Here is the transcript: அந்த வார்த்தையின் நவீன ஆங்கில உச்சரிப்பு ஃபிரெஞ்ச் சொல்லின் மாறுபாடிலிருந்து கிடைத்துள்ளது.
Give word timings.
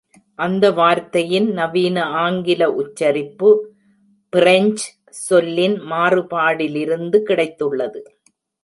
அந்த 0.39 0.71
வார்த்தையின் 0.71 1.49
நவீன 1.51 2.05
ஆங்கில 2.21 2.69
உச்சரிப்பு 2.71 3.49
ஃபிரெஞ்ச் 4.33 4.83
சொல்லின் 5.27 5.77
மாறுபாடிலிருந்து 5.91 7.19
கிடைத்துள்ளது. 7.29 8.01